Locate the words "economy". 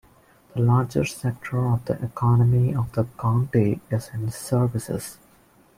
2.03-2.73